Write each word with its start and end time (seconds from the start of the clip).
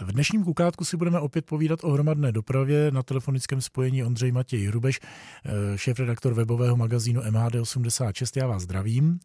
V 0.00 0.12
dnešním 0.12 0.44
kukátku 0.44 0.84
si 0.84 0.96
budeme 0.96 1.20
opět 1.20 1.46
povídat 1.46 1.84
o 1.84 1.90
hromadné 1.90 2.32
dopravě. 2.32 2.90
Na 2.90 3.02
telefonickém 3.02 3.60
spojení 3.60 4.04
Ondřej 4.04 4.32
Matěj 4.32 4.66
Hrubeš, 4.66 5.00
eh, 5.00 5.78
šéf-redaktor 5.78 6.34
webového 6.34 6.76
magazínu 6.76 7.20
MHD86. 7.20 8.36
Já 8.36 8.46
vás 8.46 8.62
zdravím. 8.62 9.18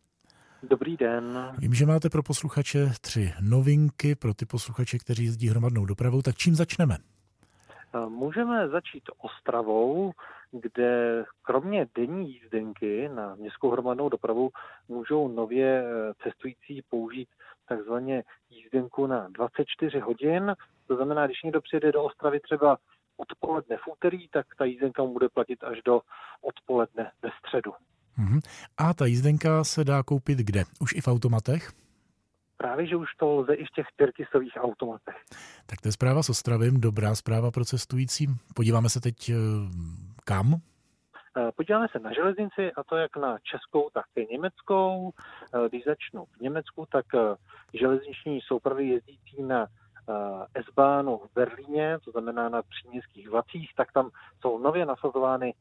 Dobrý 0.63 0.97
den. 0.97 1.53
Vím, 1.57 1.73
že 1.73 1.85
máte 1.85 2.09
pro 2.09 2.23
posluchače 2.23 2.91
tři 3.01 3.33
novinky, 3.41 4.15
pro 4.15 4.33
ty 4.33 4.45
posluchače, 4.45 4.97
kteří 4.97 5.25
jezdí 5.25 5.49
hromadnou 5.49 5.85
dopravou. 5.85 6.21
Tak 6.21 6.35
čím 6.35 6.55
začneme? 6.55 6.97
Eh, 7.95 8.09
můžeme 8.09 8.69
začít 8.69 9.03
Ostravou, 9.17 10.11
kde 10.51 11.23
kromě 11.41 11.87
denní 11.95 12.33
jízdenky 12.33 13.09
na 13.15 13.35
městskou 13.35 13.69
hromadnou 13.69 14.09
dopravu 14.09 14.49
můžou 14.87 15.27
nově 15.27 15.83
eh, 15.83 16.13
cestující 16.23 16.81
použít 16.89 17.29
takzvaně 17.69 18.23
jízdenku 18.73 19.07
na 19.07 19.27
24 19.29 19.99
hodin. 19.99 20.55
To 20.87 20.95
znamená, 20.95 21.25
když 21.25 21.43
někdo 21.43 21.61
přijede 21.61 21.91
do 21.91 22.03
Ostravy 22.03 22.39
třeba 22.39 22.77
odpoledne 23.17 23.77
v 23.77 23.91
úterý, 23.91 24.29
tak 24.29 24.45
ta 24.57 24.65
jízdenka 24.65 25.03
mu 25.03 25.13
bude 25.13 25.29
platit 25.29 25.63
až 25.63 25.77
do 25.85 26.01
odpoledne 26.41 27.11
ve 27.21 27.29
středu. 27.39 27.73
Mhm. 28.17 28.39
A 28.77 28.93
ta 28.93 29.05
jízdenka 29.05 29.63
se 29.63 29.83
dá 29.83 30.03
koupit 30.03 30.37
kde? 30.37 30.63
Už 30.79 30.93
i 30.93 31.01
v 31.01 31.07
automatech? 31.07 31.71
Právě, 32.57 32.87
že 32.87 32.95
už 32.95 33.07
to 33.19 33.35
lze 33.35 33.53
i 33.53 33.65
v 33.65 33.71
těch 33.75 33.85
tyrkisových 33.95 34.53
automatech. 34.57 35.15
Tak 35.65 35.81
to 35.81 35.87
je 35.87 35.91
zpráva 35.91 36.23
s 36.23 36.29
Ostravím, 36.29 36.81
dobrá 36.81 37.15
zpráva 37.15 37.51
pro 37.51 37.65
cestující. 37.65 38.27
Podíváme 38.55 38.89
se 38.89 39.01
teď 39.01 39.29
eh, 39.29 39.33
kam? 40.25 40.61
Eh, 41.39 41.51
podíváme 41.55 41.87
se 41.91 41.99
na 41.99 42.13
železnici, 42.13 42.71
a 42.71 42.83
to 42.83 42.95
jak 42.97 43.17
na 43.17 43.37
českou, 43.39 43.89
tak 43.93 44.05
i 44.15 44.27
německou. 44.31 45.11
Eh, 45.53 45.69
když 45.69 45.83
začnu 45.83 46.25
v 46.25 46.41
Německu, 46.41 46.85
tak 46.91 47.05
železniční 47.73 48.41
soupravy 48.41 48.87
jezdící 48.87 49.43
na 49.43 49.67
S-Bahnu 50.55 51.17
v 51.17 51.33
Berlíně, 51.35 51.97
to 52.05 52.11
znamená 52.11 52.49
na 52.49 52.61
příměstských 52.61 53.29
vlacích, 53.29 53.71
tak 53.75 53.91
tam 53.91 54.09
jsou 54.41 54.59
nově 54.59 54.85
nasazovány 54.85 55.53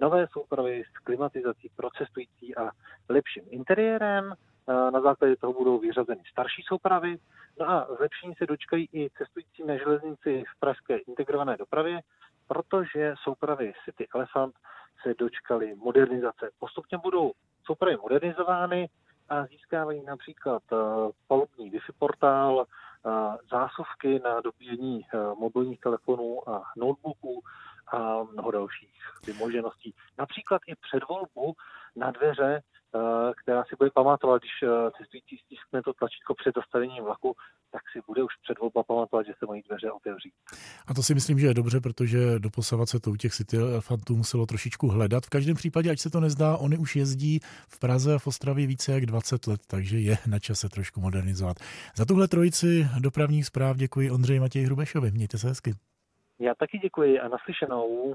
nové 0.00 0.26
soupravy 0.32 0.82
s 0.84 0.98
klimatizací 0.98 1.70
pro 1.76 1.90
cestující 1.90 2.56
a 2.56 2.70
lepším 3.08 3.44
interiérem. 3.50 4.34
Na 4.68 5.00
základě 5.00 5.36
toho 5.36 5.52
budou 5.52 5.78
vyřazeny 5.78 6.20
starší 6.30 6.62
soupravy. 6.62 7.16
No 7.60 7.70
a 7.70 7.86
zlepšení 7.96 8.34
se 8.34 8.46
dočkají 8.46 8.88
i 8.92 9.10
cestující 9.10 9.64
na 9.64 9.76
železnici 9.76 10.44
v 10.56 10.60
pražské 10.60 10.96
integrované 10.96 11.56
dopravě, 11.56 12.00
protože 12.48 13.14
soupravy 13.22 13.72
City 13.84 14.08
Elephant 14.14 14.54
se 15.02 15.14
dočkaly 15.18 15.74
modernizace. 15.74 16.50
Postupně 16.58 16.98
budou 16.98 17.32
soupravy 17.64 17.96
modernizovány 17.96 18.88
a 19.28 19.46
získávají 19.46 20.04
například 20.04 20.62
palubní 21.28 21.70
Wi-Fi 21.70 21.92
portál, 21.98 22.64
zásuvky 23.50 24.20
na 24.24 24.40
dobíjení 24.40 25.06
mobilních 25.38 25.80
telefonů 25.80 26.48
a 26.48 26.62
notebooků 26.76 27.42
a 27.86 28.22
mnoho 28.22 28.50
dalších 28.50 29.02
vymožeností. 29.26 29.94
Například 30.18 30.62
i 30.66 30.74
předvolbu 30.74 31.54
na 31.96 32.10
dveře 32.10 32.62
Eh, 32.96 33.32
která 33.42 33.64
si 33.64 33.76
bude 33.78 33.90
pamatovat, 33.90 34.42
když 34.42 34.62
eh, 34.62 34.90
cestující 34.98 35.38
stiskne 35.38 35.82
to 35.82 35.92
tlačítko 35.92 36.34
před 36.34 36.54
zastavením 36.54 37.04
vlaku, 37.04 37.36
tak 37.74 37.82
si 37.92 37.98
bude 38.06 38.22
už 38.22 38.32
před 38.42 38.58
volba 38.58 38.82
pamatovat, 38.82 39.26
že 39.26 39.32
se 39.38 39.46
mají 39.46 39.62
dveře 39.68 39.90
otevřít. 39.90 40.32
A 40.86 40.94
to 40.94 41.02
si 41.02 41.14
myslím, 41.14 41.38
že 41.38 41.46
je 41.46 41.54
dobře, 41.54 41.80
protože 41.80 42.38
doposavat 42.38 42.88
se 42.88 43.00
to 43.00 43.10
u 43.10 43.16
těch 43.16 43.32
City 43.32 43.56
Elefantů 43.56 44.16
muselo 44.16 44.46
trošičku 44.46 44.88
hledat. 44.88 45.26
V 45.26 45.30
každém 45.30 45.56
případě, 45.56 45.90
ať 45.90 45.98
se 45.98 46.10
to 46.10 46.20
nezdá, 46.20 46.56
oni 46.56 46.76
už 46.78 46.96
jezdí 46.96 47.40
v 47.68 47.78
Praze 47.78 48.14
a 48.14 48.18
v 48.18 48.26
Ostravě 48.26 48.66
více 48.66 48.92
jak 48.92 49.06
20 49.06 49.46
let, 49.46 49.60
takže 49.66 49.98
je 49.98 50.16
na 50.26 50.38
čase 50.38 50.68
trošku 50.68 51.00
modernizovat. 51.00 51.56
Za 51.96 52.04
tuhle 52.04 52.28
trojici 52.28 52.86
dopravních 53.00 53.46
zpráv 53.46 53.76
děkuji 53.76 54.10
Ondřeji 54.10 54.40
Matěji 54.40 54.64
Hrubešovi. 54.64 55.10
Mějte 55.10 55.38
se 55.38 55.48
hezky. 55.48 55.74
Já 56.38 56.54
taky 56.54 56.78
děkuji 56.78 57.20
a 57.20 57.28
naslyšenou. 57.28 58.14